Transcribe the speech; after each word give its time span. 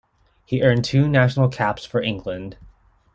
He 0.45 0.63
earned 0.63 0.83
two 0.83 1.07
national 1.07 1.49
caps 1.49 1.85
for 1.85 2.01
England. 2.01 2.57